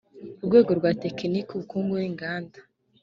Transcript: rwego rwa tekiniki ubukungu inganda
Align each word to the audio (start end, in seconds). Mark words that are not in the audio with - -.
rwego 0.45 0.71
rwa 0.79 0.91
tekiniki 1.01 1.49
ubukungu 1.53 1.93
inganda 2.09 2.59